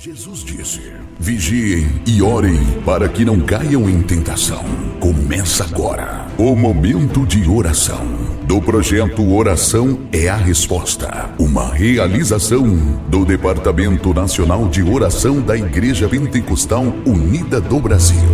Jesus 0.00 0.44
disse: 0.44 0.92
Vigiem 1.18 2.00
e 2.06 2.22
orem 2.22 2.80
para 2.82 3.08
que 3.08 3.24
não 3.24 3.40
caiam 3.40 3.90
em 3.90 4.00
tentação. 4.00 4.62
Começa 5.00 5.64
agora 5.64 6.28
o 6.38 6.54
momento 6.54 7.26
de 7.26 7.48
oração 7.50 7.98
do 8.46 8.62
projeto 8.62 9.28
Oração 9.34 10.08
é 10.12 10.28
a 10.28 10.36
Resposta, 10.36 11.34
uma 11.36 11.74
realização 11.74 12.64
do 13.08 13.24
Departamento 13.24 14.14
Nacional 14.14 14.68
de 14.68 14.84
Oração 14.84 15.42
da 15.42 15.56
Igreja 15.56 16.08
Pentecostal 16.08 16.84
Unida 17.04 17.60
do 17.60 17.80
Brasil. 17.80 18.28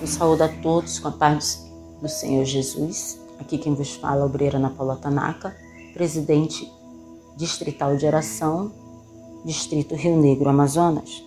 Eu 0.00 0.06
saúdo 0.06 0.42
a 0.42 0.48
todos 0.48 0.98
com 0.98 1.08
a 1.08 1.12
paz 1.12 1.70
do 2.00 2.08
Senhor 2.08 2.46
Jesus. 2.46 3.20
Aqui 3.38 3.58
quem 3.58 3.74
vos 3.74 3.94
fala 3.96 4.20
é 4.20 4.22
a 4.22 4.24
obreira 4.24 4.56
Ana 4.56 4.70
Paula 4.70 4.96
Tanaka, 4.96 5.54
presidente 5.92 6.66
distrital 7.36 7.98
de 7.98 8.06
oração 8.06 8.79
Distrito 9.44 9.94
Rio 9.94 10.18
Negro, 10.18 10.50
Amazonas. 10.50 11.24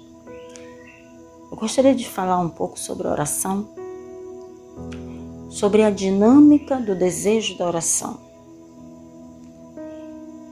Eu 1.49 1.57
gostaria 1.57 1.95
de 1.95 2.07
falar 2.07 2.37
um 2.37 2.49
pouco 2.49 2.79
sobre 2.79 3.07
oração, 3.07 3.67
sobre 5.49 5.81
a 5.81 5.89
dinâmica 5.89 6.79
do 6.79 6.95
desejo 6.95 7.57
da 7.57 7.65
oração. 7.65 8.19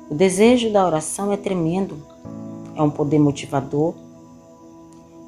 O 0.09 0.15
desejo 0.15 0.73
da 0.73 0.83
oração 0.83 1.31
é 1.31 1.37
tremendo, 1.37 2.03
é 2.75 2.81
um 2.81 2.89
poder 2.89 3.19
motivador. 3.19 3.93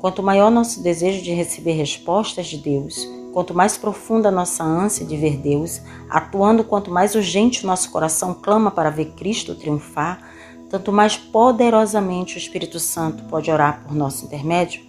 Quanto 0.01 0.23
maior 0.23 0.49
nosso 0.49 0.81
desejo 0.81 1.23
de 1.23 1.31
receber 1.31 1.73
respostas 1.73 2.47
de 2.47 2.57
Deus, 2.57 3.07
quanto 3.31 3.53
mais 3.53 3.77
profunda 3.77 4.31
nossa 4.31 4.63
ânsia 4.63 5.05
de 5.05 5.15
ver 5.15 5.37
Deus, 5.37 5.81
atuando 6.09 6.63
quanto 6.63 6.89
mais 6.89 7.13
urgente 7.13 7.63
o 7.63 7.67
nosso 7.67 7.91
coração 7.91 8.33
clama 8.33 8.71
para 8.71 8.89
ver 8.89 9.11
Cristo 9.11 9.53
triunfar, 9.53 10.19
tanto 10.69 10.91
mais 10.91 11.15
poderosamente 11.17 12.35
o 12.35 12.37
Espírito 12.37 12.79
Santo 12.79 13.23
pode 13.25 13.51
orar 13.51 13.83
por 13.83 13.95
nosso 13.95 14.25
intermédio. 14.25 14.81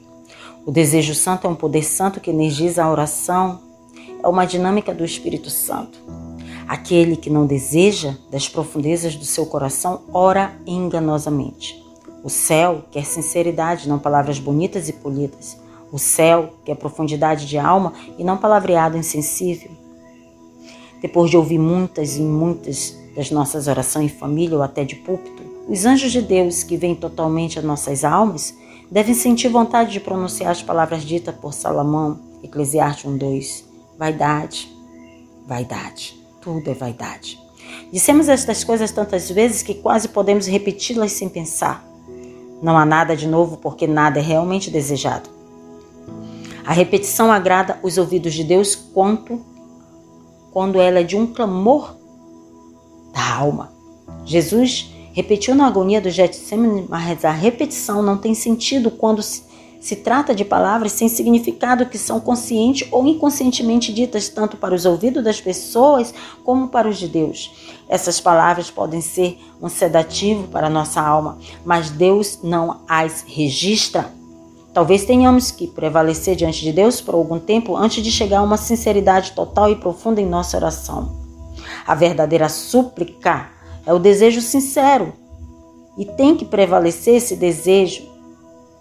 O 0.67 0.72
desejo 0.72 1.14
santo 1.14 1.47
é 1.47 1.50
um 1.50 1.55
poder 1.55 1.83
santo 1.83 2.20
que 2.20 2.30
energiza 2.30 2.83
a 2.83 2.91
oração, 2.91 3.61
é 4.22 4.27
uma 4.27 4.47
dinâmica 4.47 4.95
do 4.95 5.05
Espírito 5.05 5.50
Santo. 5.50 5.98
Aquele 6.67 7.17
que 7.17 7.28
não 7.28 7.47
deseja 7.47 8.14
das 8.30 8.48
profundezas 8.48 9.14
do 9.14 9.25
seu 9.25 9.45
coração 9.45 10.02
ora 10.12 10.55
enganosamente. 10.67 11.84
O 12.22 12.30
céu 12.30 12.84
quer 12.91 13.05
sinceridade, 13.05 13.86
não 13.86 13.98
palavras 13.98 14.39
bonitas 14.39 14.89
e 14.89 14.95
polidas. 14.95 15.58
O 15.92 15.98
céu 15.98 16.55
quer 16.64 16.75
profundidade 16.75 17.47
de 17.47 17.58
alma 17.58 17.92
e 18.19 18.25
não 18.25 18.39
palavreado 18.39 18.97
insensível. 18.97 19.70
Depois 21.02 21.30
de 21.30 21.36
ouvir 21.36 21.58
muitas 21.58 22.17
e 22.17 22.22
muitas 22.22 22.97
das 23.14 23.30
nossas 23.30 23.69
orações 23.69 24.06
em 24.06 24.17
família 24.17 24.56
ou 24.56 24.62
até 24.62 24.84
de 24.84 24.97
púlpito, 24.97 25.42
os 25.69 25.87
anjos 25.87 26.12
de 26.12 26.20
Deus 26.20 26.62
que 26.62 26.77
vêm 26.77 26.95
totalmente 26.95 27.59
a 27.59 27.62
nossas 27.62 28.05
almas 28.05 28.55
devem 28.91 29.15
sentir 29.15 29.48
vontade 29.48 29.93
de 29.93 30.01
pronunciar 30.01 30.51
as 30.51 30.62
palavras 30.62 31.03
ditas 31.03 31.34
por 31.34 31.53
Salomão, 31.55 32.20
Eclesiastes 32.43 33.11
1:2. 33.11 33.65
Vaidade, 33.98 34.70
vaidade, 35.47 36.20
tudo 36.41 36.70
é 36.70 36.75
vaidade. 36.75 37.39
Dissemos 37.91 38.29
estas 38.29 38.62
coisas 38.62 38.91
tantas 38.91 39.31
vezes 39.31 39.62
que 39.62 39.75
quase 39.75 40.09
podemos 40.09 40.47
repeti-las 40.47 41.12
sem 41.12 41.29
pensar. 41.29 41.87
Não 42.62 42.77
há 42.77 42.85
nada 42.85 43.17
de 43.17 43.27
novo 43.27 43.57
porque 43.57 43.87
nada 43.87 44.19
é 44.19 44.23
realmente 44.23 44.70
desejado. 44.70 45.31
A 46.65 46.73
repetição 46.73 47.31
agrada 47.31 47.79
os 47.83 47.98
ouvidos 47.98 48.35
de 48.35 48.45
Deus 48.45 48.75
quanto 48.75 49.41
quando 50.53 50.81
ela 50.81 51.01
é 51.01 51.03
de 51.03 51.17
um 51.17 51.27
clamor 51.27 51.97
da 53.12 53.35
alma. 53.35 53.73
Jesus 54.25 54.94
Repetiu 55.15 55.55
na 55.55 55.69
agonia 55.69 56.01
do 56.01 56.11
Getsemane, 56.11 56.87
mas 56.89 57.25
a 57.25 57.31
repetição 57.31 58.03
não 58.03 58.19
tem 58.19 58.34
sentido 58.34 58.91
quando 58.91 59.23
se, 59.23 59.45
trata 60.03 60.34
de 60.34 60.45
palavras 60.45 60.91
sem 60.91 61.09
significado 61.09 61.86
que 61.86 61.97
são 61.97 62.19
consciente 62.19 62.89
ou 62.91 63.07
inconscientemente 63.07 63.92
ditas 63.92 64.29
tanto 64.29 64.57
para 64.57 64.74
os 64.74 64.85
ouvidos 64.85 65.23
das 65.23 65.41
pessoas 65.41 66.13
como 66.42 66.67
para 66.67 66.89
os 66.89 66.98
de 66.98 67.07
Deus. 67.07 67.79
Essas 67.89 68.20
palavras 68.20 68.73
podem 68.73 69.01
ser 69.01 69.39
um 69.63 69.69
sedativo 69.69 70.48
para 70.48 70.69
nossa 70.69 71.01
alma, 71.01 71.39
mas 71.64 71.91
Deus 71.91 72.41
não 72.42 72.80
as 72.89 73.24
registra. 73.24 74.13
Talvez 74.73 75.05
tenhamos 75.05 75.53
que 75.53 75.69
prevalecer 75.69 76.35
diante 76.35 76.61
de 76.61 76.73
Deus 76.73 77.01
por 77.01 77.14
algum 77.14 77.39
tempo 77.39 77.77
antes 77.77 78.03
de 78.03 78.11
chegar 78.11 78.41
a 78.41 78.42
uma 78.42 78.57
sinceridade 78.57 79.30
total 79.30 79.70
e 79.70 79.77
profunda 79.77 80.20
em 80.20 80.27
nossa 80.27 80.57
oração. 80.57 81.23
A 81.86 81.95
verdadeira 81.95 82.48
súplica 82.48 83.55
é 83.86 83.92
o 83.92 83.98
desejo 83.98 84.40
sincero. 84.40 85.12
E 85.96 86.05
tem 86.05 86.36
que 86.36 86.45
prevalecer 86.45 87.17
esse 87.17 87.36
desejo 87.36 88.02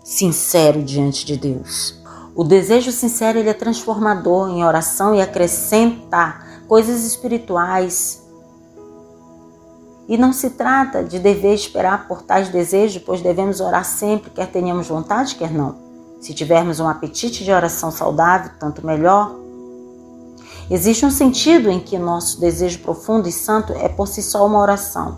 sincero 0.03 0.81
diante 0.81 1.25
de 1.25 1.37
Deus. 1.37 2.01
O 2.35 2.43
desejo 2.43 2.91
sincero 2.91 3.37
ele 3.37 3.49
é 3.49 3.53
transformador 3.53 4.49
em 4.49 4.65
oração 4.65 5.13
e 5.13 5.21
acrescenta 5.21 6.41
coisas 6.67 7.03
espirituais. 7.03 8.23
E 10.07 10.17
não 10.17 10.33
se 10.33 10.49
trata 10.49 11.03
de 11.03 11.19
dever 11.19 11.53
esperar 11.53 12.07
por 12.07 12.23
tais 12.23 12.49
desejos, 12.49 13.01
pois 13.03 13.21
devemos 13.21 13.59
orar 13.59 13.85
sempre, 13.85 14.31
quer 14.31 14.47
tenhamos 14.47 14.87
vontade, 14.87 15.35
quer 15.35 15.51
não. 15.51 15.75
Se 16.19 16.33
tivermos 16.33 16.79
um 16.79 16.87
apetite 16.87 17.43
de 17.43 17.51
oração 17.51 17.91
saudável, 17.91 18.51
tanto 18.59 18.85
melhor. 18.85 19.42
Existe 20.69 21.05
um 21.05 21.11
sentido 21.11 21.69
em 21.69 21.79
que 21.79 21.97
nosso 21.97 22.39
desejo 22.39 22.79
profundo 22.79 23.27
e 23.27 23.31
santo 23.31 23.73
é 23.73 23.89
por 23.89 24.07
si 24.07 24.23
só 24.23 24.45
uma 24.45 24.59
oração. 24.59 25.17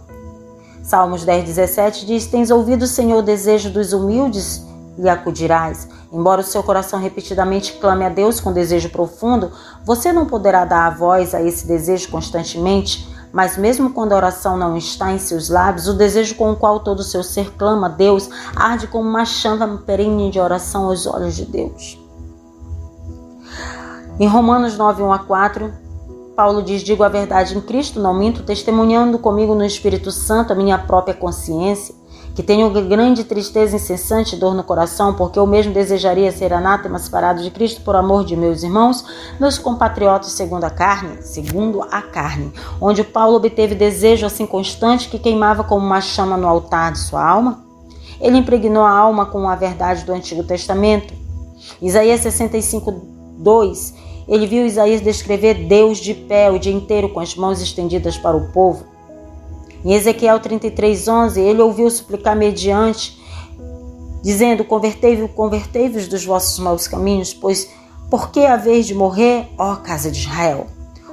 Salmos 0.81 1.23
10, 1.23 1.45
17 1.45 2.05
diz: 2.05 2.27
Tens 2.27 2.51
ouvido, 2.51 2.87
Senhor, 2.87 3.19
o 3.19 3.23
desejo 3.23 3.69
dos 3.69 3.93
humildes 3.93 4.63
e 4.97 5.09
acudirás. 5.09 5.87
Embora 6.11 6.41
o 6.41 6.43
seu 6.43 6.63
coração 6.63 6.99
repetidamente 6.99 7.73
clame 7.73 8.05
a 8.05 8.09
Deus 8.09 8.39
com 8.39 8.53
desejo 8.53 8.89
profundo, 8.89 9.51
você 9.83 10.13
não 10.13 10.25
poderá 10.25 10.63
dar 10.63 10.87
a 10.87 10.89
voz 10.89 11.33
a 11.33 11.41
esse 11.41 11.67
desejo 11.67 12.09
constantemente, 12.09 13.07
mas 13.33 13.57
mesmo 13.57 13.91
quando 13.91 14.13
a 14.13 14.15
oração 14.15 14.55
não 14.57 14.77
está 14.77 15.11
em 15.11 15.19
seus 15.19 15.49
lábios, 15.49 15.87
o 15.87 15.93
desejo 15.93 16.35
com 16.35 16.51
o 16.51 16.55
qual 16.55 16.79
todo 16.79 16.99
o 16.99 17.03
seu 17.03 17.23
ser 17.23 17.51
clama 17.55 17.87
a 17.87 17.89
Deus 17.89 18.29
arde 18.55 18.87
como 18.87 19.09
uma 19.09 19.25
chama 19.25 19.77
perene 19.85 20.31
de 20.31 20.39
oração 20.39 20.85
aos 20.85 21.05
olhos 21.05 21.35
de 21.35 21.45
Deus. 21.45 22.04
Em 24.17 24.27
Romanos 24.27 24.77
9, 24.77 25.03
1 25.03 25.11
a 25.11 25.19
4, 25.19 25.73
Paulo 26.37 26.63
diz: 26.63 26.81
Digo 26.81 27.03
a 27.03 27.09
verdade 27.09 27.57
em 27.57 27.59
Cristo, 27.59 27.99
não 27.99 28.13
minto, 28.13 28.43
testemunhando 28.43 29.19
comigo 29.19 29.53
no 29.53 29.65
Espírito 29.65 30.09
Santo 30.09 30.53
a 30.53 30.55
minha 30.55 30.77
própria 30.77 31.13
consciência, 31.13 31.93
que 32.33 32.41
tenho 32.41 32.69
grande 32.87 33.25
tristeza 33.25 33.75
incessante 33.75 34.33
e 34.33 34.39
dor 34.39 34.53
no 34.53 34.63
coração, 34.63 35.13
porque 35.13 35.37
eu 35.37 35.45
mesmo 35.45 35.73
desejaria 35.73 36.31
ser 36.31 36.53
anátema 36.53 36.97
separado 36.97 37.43
de 37.43 37.51
Cristo 37.51 37.81
por 37.81 37.93
amor 37.93 38.23
de 38.23 38.37
meus 38.37 38.63
irmãos, 38.63 39.03
meus 39.37 39.57
compatriotas 39.57 40.31
segundo 40.31 40.63
a 40.63 40.69
carne, 40.69 41.21
segundo 41.21 41.81
a 41.81 42.01
carne, 42.01 42.53
onde 42.79 43.03
Paulo 43.03 43.35
obteve 43.35 43.75
desejo 43.75 44.25
assim 44.25 44.45
constante 44.45 45.09
que 45.09 45.19
queimava 45.19 45.61
como 45.61 45.85
uma 45.85 45.99
chama 45.99 46.37
no 46.37 46.47
altar 46.47 46.93
de 46.93 46.99
sua 46.99 47.21
alma. 47.21 47.65
Ele 48.21 48.37
impregnou 48.37 48.83
a 48.83 48.91
alma 48.91 49.25
com 49.25 49.49
a 49.49 49.57
verdade 49.57 50.05
do 50.05 50.13
Antigo 50.13 50.41
Testamento. 50.41 51.13
Isaías 51.81 52.21
65, 52.21 52.93
2 53.39 54.04
ele 54.27 54.47
viu 54.47 54.65
Isaías 54.65 55.01
descrever 55.01 55.67
Deus 55.67 55.99
de 55.99 56.13
pé 56.13 56.49
o 56.49 56.57
dia 56.57 56.73
inteiro 56.73 57.09
com 57.09 57.19
as 57.19 57.35
mãos 57.35 57.61
estendidas 57.61 58.17
para 58.17 58.35
o 58.35 58.51
povo. 58.51 58.85
Em 59.83 59.93
Ezequiel 59.93 60.39
33:11, 60.39 61.39
ele 61.39 61.61
ouviu 61.61 61.89
suplicar 61.91 62.35
mediante, 62.35 63.21
dizendo: 64.23 64.63
Convertei-vos, 64.63 65.29
convertei-vos 65.31 66.07
dos 66.07 66.25
vossos 66.25 66.57
maus 66.57 66.87
caminhos, 66.87 67.33
pois 67.33 67.69
por 68.09 68.31
que 68.31 68.45
a 68.45 68.55
vez 68.55 68.87
de 68.87 68.95
morrer, 68.95 69.47
ó 69.57 69.75
casa 69.75 70.09
de 70.09 70.19
Israel? 70.19 70.65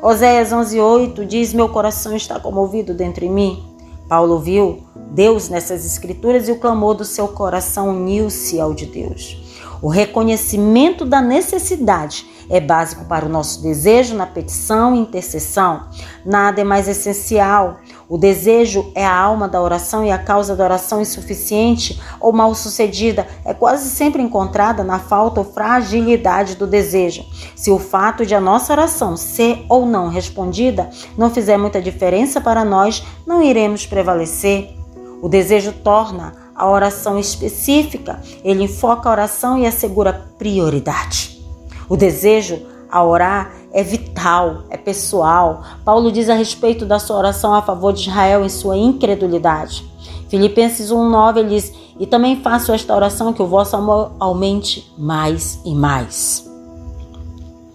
Oséias 0.03 0.51
11:8 0.51 1.27
diz: 1.27 1.53
Meu 1.53 1.69
coração 1.69 2.17
está 2.17 2.41
comovido 2.41 2.95
dentro 2.95 3.21
de 3.21 3.29
mim. 3.31 3.63
Paulo 4.09 4.39
viu 4.39 4.83
Deus 5.11 5.49
nessas 5.49 5.85
escrituras 5.85 6.49
e 6.49 6.53
o 6.53 6.59
clamor 6.59 6.95
do 6.95 7.05
seu 7.05 7.29
coração 7.29 7.91
uniu-se 7.91 8.59
ao 8.59 8.75
de 8.75 8.87
Deus. 8.87 9.42
O 9.83 9.89
reconhecimento 9.89 11.05
da 11.05 11.21
necessidade 11.21 12.25
é 12.49 12.61
básico 12.61 13.05
para 13.07 13.27
o 13.27 13.29
nosso 13.29 13.61
desejo 13.61 14.15
na 14.15 14.25
petição 14.25 14.95
e 14.95 15.01
intercessão. 15.01 15.89
Nada 16.25 16.61
é 16.61 16.65
mais 16.65 16.87
essencial. 16.87 17.79
O 18.09 18.17
desejo 18.17 18.93
é 18.95 19.05
a 19.05 19.13
alma 19.13 19.49
da 19.49 19.61
oração 19.61 20.05
e 20.05 20.13
a 20.13 20.19
causa 20.19 20.55
da 20.55 20.63
oração 20.63 21.01
insuficiente 21.01 22.01
ou 22.21 22.33
mal 22.33 22.55
sucedida 22.55 23.27
é 23.45 23.53
quase 23.53 23.91
sempre 23.91 24.23
encontrada 24.23 24.85
na 24.85 25.01
falta 25.01 25.41
ou 25.41 25.47
fragilidade 25.47 26.55
do 26.55 26.67
desejo. 26.67 27.25
Se 27.57 27.73
o 27.73 27.79
fato 27.81 28.25
de 28.25 28.37
a 28.37 28.41
nossa 28.41 28.73
oração 28.73 29.17
ser 29.17 29.67
ou 29.69 29.85
não 29.85 30.09
respondida 30.09 30.91
não 31.19 31.29
fizer 31.29 31.57
muita 31.57 31.83
diferença 31.83 32.41
para 32.41 32.65
nós, 32.65 33.05
não 33.27 33.43
iremos 33.43 33.85
prevalecer. 33.85 34.77
O 35.21 35.29
desejo 35.29 35.73
torna 35.73 36.42
a 36.55 36.69
oração 36.69 37.19
específica, 37.19 38.21
ele 38.45 38.65
enfoca 38.65 39.09
a 39.09 39.13
oração 39.13 39.59
e 39.59 39.67
assegura 39.67 40.27
prioridade. 40.39 41.43
O 41.89 41.97
desejo 41.97 42.61
a 42.91 43.03
orar 43.03 43.53
é 43.73 43.83
vital, 43.83 44.65
é 44.69 44.77
pessoal. 44.77 45.63
Paulo 45.85 46.13
diz 46.13 46.29
a 46.29 46.35
respeito 46.35 46.85
da 46.85 46.99
sua 46.99 47.17
oração 47.17 47.55
a 47.55 47.63
favor 47.63 47.93
de 47.93 48.09
Israel 48.09 48.45
em 48.45 48.49
sua 48.49 48.77
incredulidade. 48.77 49.91
Filipenses 50.29 50.91
1:9 50.91 51.39
ele 51.39 51.49
diz: 51.51 51.73
E 51.99 52.07
também 52.07 52.41
faço 52.41 52.73
esta 52.73 52.95
oração 52.95 53.33
que 53.33 53.43
o 53.43 53.47
vosso 53.47 53.77
amor 53.77 54.13
aumente 54.21 54.93
mais 54.99 55.59
e 55.65 55.75
mais. 55.75 56.51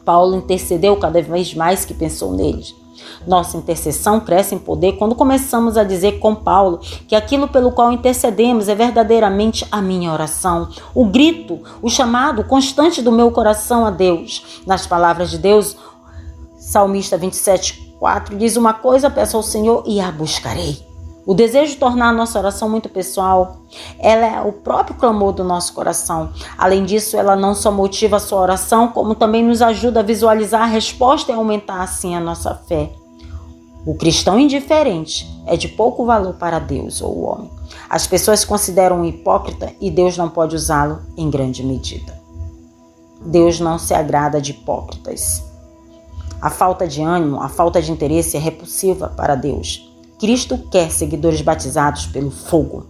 Paulo 0.05 0.37
intercedeu 0.37 0.95
cada 0.97 1.21
vez 1.21 1.53
mais 1.53 1.83
que 1.83 1.93
pensou 1.93 2.31
neles. 2.31 2.73
Nossa 3.25 3.57
intercessão 3.57 4.19
cresce 4.19 4.55
em 4.55 4.59
poder 4.59 4.93
quando 4.93 5.15
começamos 5.15 5.77
a 5.77 5.83
dizer 5.83 6.19
com 6.19 6.33
Paulo 6.33 6.79
que 7.07 7.15
aquilo 7.15 7.47
pelo 7.47 7.71
qual 7.71 7.91
intercedemos 7.91 8.69
é 8.69 8.75
verdadeiramente 8.75 9.65
a 9.71 9.81
minha 9.81 10.11
oração, 10.11 10.69
o 10.93 11.05
grito, 11.05 11.61
o 11.81 11.89
chamado 11.89 12.43
constante 12.43 13.01
do 13.01 13.11
meu 13.11 13.31
coração 13.31 13.85
a 13.85 13.91
Deus. 13.91 14.61
Nas 14.65 14.87
palavras 14.87 15.29
de 15.29 15.37
Deus, 15.37 15.75
Salmista 16.57 17.17
27, 17.17 17.95
4 17.99 18.37
diz: 18.37 18.55
Uma 18.55 18.73
coisa 18.73 19.09
peço 19.09 19.37
ao 19.37 19.43
Senhor 19.43 19.83
e 19.85 19.99
a 19.99 20.11
buscarei. 20.11 20.86
O 21.27 21.33
desejo 21.33 21.73
de 21.73 21.77
tornar 21.77 22.07
a 22.07 22.13
nossa 22.13 22.39
oração 22.39 22.69
muito 22.69 22.87
pessoal, 22.87 23.57
ela 23.99 24.25
é 24.25 24.41
o 24.41 24.53
próprio 24.53 24.95
clamor 24.95 25.33
do 25.33 25.43
nosso 25.43 25.73
coração. 25.73 26.31
Além 26.57 26.85
disso, 26.85 27.17
ela 27.17 27.35
não 27.35 27.53
só 27.53 27.69
motiva 27.69 28.15
a 28.15 28.19
sua 28.21 28.39
oração, 28.39 28.87
como 28.87 29.13
também 29.13 29.43
nos 29.43 29.61
ajuda 29.61 29.99
a 29.99 30.03
visualizar 30.03 30.61
a 30.61 30.67
resposta 30.67 31.29
e 31.29 31.35
aumentar 31.35 31.81
assim 31.81 32.15
a 32.15 32.21
nossa 32.21 32.55
fé. 32.55 32.93
O 33.85 33.93
cristão 33.95 34.39
indiferente 34.39 35.29
é 35.45 35.57
de 35.57 35.67
pouco 35.67 36.05
valor 36.05 36.35
para 36.35 36.59
Deus 36.59 37.01
ou 37.01 37.17
o 37.17 37.23
homem. 37.25 37.51
As 37.89 38.07
pessoas 38.07 38.45
consideram 38.45 39.01
um 39.01 39.05
hipócrita 39.05 39.73
e 39.81 39.91
Deus 39.91 40.17
não 40.17 40.29
pode 40.29 40.55
usá-lo 40.55 41.01
em 41.17 41.29
grande 41.29 41.61
medida. 41.61 42.17
Deus 43.25 43.59
não 43.59 43.77
se 43.77 43.93
agrada 43.93 44.39
de 44.39 44.51
hipócritas. 44.51 45.43
A 46.41 46.49
falta 46.49 46.87
de 46.87 47.01
ânimo, 47.01 47.41
a 47.41 47.49
falta 47.49 47.81
de 47.81 47.91
interesse 47.91 48.37
é 48.37 48.39
repulsiva 48.39 49.09
para 49.09 49.35
Deus. 49.35 49.86
Cristo 50.19 50.57
quer 50.71 50.91
seguidores 50.91 51.41
batizados 51.41 52.07
pelo 52.07 52.31
fogo. 52.31 52.85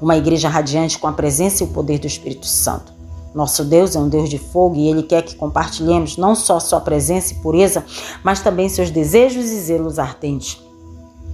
Uma 0.00 0.16
igreja 0.16 0.48
radiante 0.48 0.98
com 0.98 1.08
a 1.08 1.12
presença 1.12 1.62
e 1.62 1.66
o 1.66 1.70
poder 1.70 1.98
do 1.98 2.06
Espírito 2.06 2.46
Santo. 2.46 2.92
Nosso 3.34 3.64
Deus 3.64 3.96
é 3.96 3.98
um 3.98 4.08
Deus 4.08 4.30
de 4.30 4.38
fogo 4.38 4.76
e 4.76 4.88
Ele 4.88 5.02
quer 5.02 5.22
que 5.22 5.34
compartilhemos 5.34 6.16
não 6.16 6.36
só 6.36 6.60
Sua 6.60 6.80
presença 6.80 7.32
e 7.32 7.36
pureza, 7.38 7.84
mas 8.22 8.40
também 8.40 8.68
seus 8.68 8.90
desejos 8.90 9.46
e 9.46 9.60
zelos 9.60 9.98
ardentes. 9.98 10.62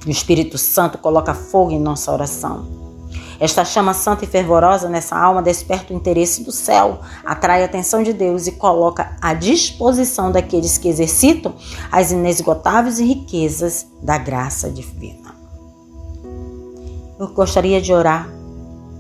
O 0.07 0.11
Espírito 0.11 0.57
Santo 0.57 0.97
coloca 0.97 1.35
fogo 1.35 1.73
em 1.73 1.79
nossa 1.79 2.11
oração. 2.11 2.90
Esta 3.41 3.65
chama 3.65 3.95
santa 3.95 4.27
e 4.27 4.29
fervorosa 4.29 4.87
nessa 4.87 5.17
alma 5.17 5.41
desperta 5.41 5.95
o 5.95 5.97
interesse 5.97 6.45
do 6.45 6.53
céu, 6.53 7.01
atrai 7.25 7.63
a 7.63 7.65
atenção 7.65 8.03
de 8.03 8.13
Deus 8.13 8.47
e 8.47 8.53
coloca 8.53 9.17
à 9.19 9.33
disposição 9.33 10.31
daqueles 10.31 10.77
que 10.77 10.89
exercitam 10.89 11.55
as 11.91 12.13
inesgotáveis 12.13 12.99
riquezas 12.99 13.87
da 14.03 14.19
graça 14.19 14.69
divina. 14.69 15.35
Eu 17.19 17.29
gostaria 17.29 17.81
de 17.81 17.95
orar 17.95 18.29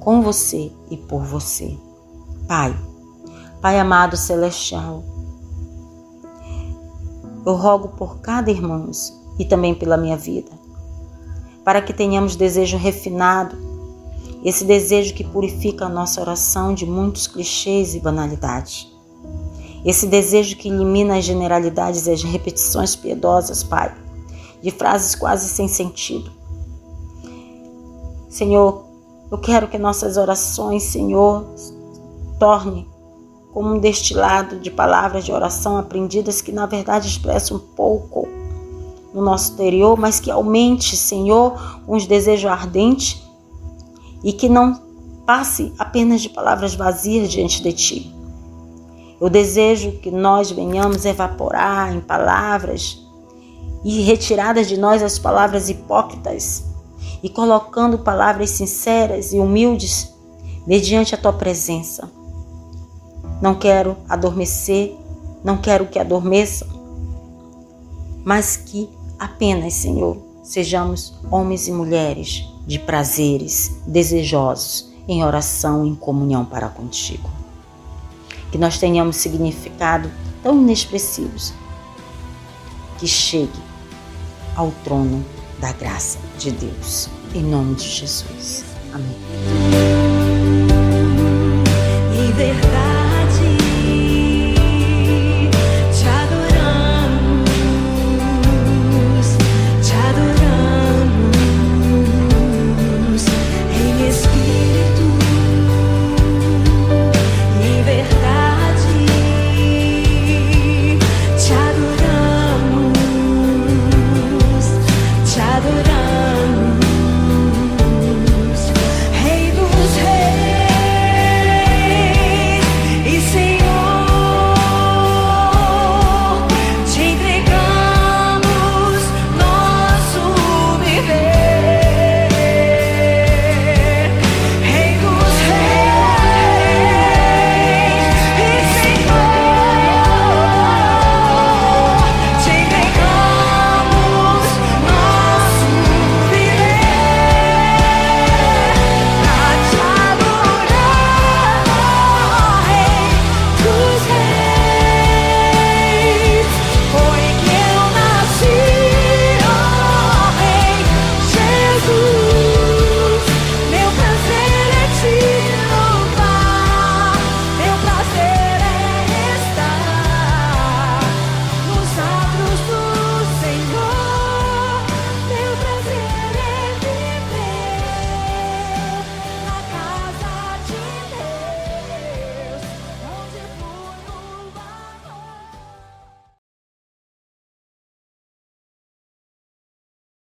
com 0.00 0.22
você 0.22 0.72
e 0.90 0.96
por 0.96 1.22
você. 1.22 1.76
Pai, 2.48 2.74
Pai 3.60 3.78
amado 3.78 4.16
celestial, 4.16 5.04
eu 7.44 7.54
rogo 7.56 7.88
por 7.88 8.20
cada 8.20 8.50
irmão 8.50 8.90
e 9.38 9.44
também 9.44 9.74
pela 9.74 9.98
minha 9.98 10.16
vida, 10.16 10.50
para 11.62 11.82
que 11.82 11.92
tenhamos 11.92 12.36
desejo 12.36 12.78
refinado 12.78 13.69
esse 14.44 14.64
desejo 14.64 15.14
que 15.14 15.24
purifica 15.24 15.86
a 15.86 15.88
nossa 15.88 16.20
oração 16.20 16.72
de 16.72 16.86
muitos 16.86 17.26
clichês 17.26 17.94
e 17.94 18.00
banalidades. 18.00 18.90
Esse 19.84 20.06
desejo 20.06 20.56
que 20.56 20.68
elimina 20.68 21.16
as 21.16 21.24
generalidades 21.24 22.06
e 22.06 22.10
as 22.10 22.22
repetições 22.22 22.96
piedosas, 22.96 23.62
Pai, 23.62 23.94
de 24.62 24.70
frases 24.70 25.14
quase 25.14 25.48
sem 25.48 25.68
sentido. 25.68 26.30
Senhor, 28.28 28.84
eu 29.30 29.38
quero 29.38 29.68
que 29.68 29.78
nossas 29.78 30.16
orações, 30.16 30.84
Senhor, 30.84 31.44
torne 32.38 32.88
como 33.52 33.74
um 33.74 33.78
destilado 33.78 34.58
de 34.58 34.70
palavras 34.70 35.24
de 35.24 35.32
oração 35.32 35.76
aprendidas 35.76 36.40
que 36.40 36.52
na 36.52 36.66
verdade 36.66 37.08
expressam 37.08 37.56
um 37.56 37.60
pouco 37.60 38.28
no 39.12 39.22
nosso 39.22 39.52
interior, 39.54 39.98
mas 39.98 40.20
que 40.20 40.30
aumente, 40.30 40.96
Senhor, 40.96 41.80
uns 41.86 42.06
desejos 42.06 42.50
ardentes 42.50 43.20
e 44.22 44.32
que 44.32 44.48
não 44.48 44.80
passe 45.26 45.72
apenas 45.78 46.20
de 46.20 46.28
palavras 46.28 46.74
vazias 46.74 47.30
diante 47.30 47.62
de 47.62 47.72
ti. 47.72 48.14
Eu 49.20 49.28
desejo 49.28 49.92
que 49.98 50.10
nós 50.10 50.50
venhamos 50.50 51.04
evaporar 51.04 51.94
em 51.94 52.00
palavras 52.00 52.98
e 53.84 54.00
retiradas 54.02 54.66
de 54.66 54.78
nós 54.78 55.02
as 55.02 55.18
palavras 55.18 55.68
hipócritas 55.68 56.64
e 57.22 57.28
colocando 57.28 57.98
palavras 57.98 58.50
sinceras 58.50 59.32
e 59.32 59.38
humildes 59.38 60.12
mediante 60.66 61.14
a 61.14 61.18
tua 61.18 61.32
presença. 61.32 62.10
Não 63.40 63.54
quero 63.54 63.96
adormecer, 64.08 64.96
não 65.42 65.56
quero 65.56 65.86
que 65.86 65.98
adormeçam, 65.98 66.68
mas 68.24 68.56
que 68.56 68.88
apenas, 69.18 69.74
Senhor, 69.74 70.16
sejamos 70.42 71.14
homens 71.30 71.68
e 71.68 71.72
mulheres 71.72 72.46
de 72.70 72.78
prazeres 72.78 73.80
desejosos 73.84 74.88
em 75.08 75.24
oração 75.24 75.84
em 75.84 75.92
comunhão 75.92 76.44
para 76.44 76.68
contigo. 76.68 77.28
Que 78.52 78.58
nós 78.58 78.78
tenhamos 78.78 79.16
significado 79.16 80.08
tão 80.40 80.56
inexpressivos 80.56 81.52
que 82.96 83.08
chegue 83.08 83.60
ao 84.54 84.70
trono 84.84 85.24
da 85.58 85.72
graça 85.72 86.20
de 86.38 86.52
Deus. 86.52 87.08
Em 87.34 87.42
nome 87.42 87.74
de 87.74 87.88
Jesus. 87.88 88.64
Amém. 88.92 89.16